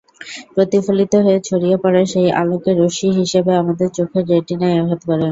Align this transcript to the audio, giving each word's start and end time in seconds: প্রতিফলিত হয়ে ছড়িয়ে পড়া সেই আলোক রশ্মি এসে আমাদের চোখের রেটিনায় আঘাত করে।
প্রতিফলিত 0.53 1.13
হয়ে 1.25 1.39
ছড়িয়ে 1.41 1.77
পড়া 1.83 2.01
সেই 2.11 2.27
আলোক 2.41 2.63
রশ্মি 2.79 3.09
এসে 3.23 3.39
আমাদের 3.61 3.87
চোখের 3.97 4.23
রেটিনায় 4.31 4.79
আঘাত 4.81 5.01
করে। 5.07 5.27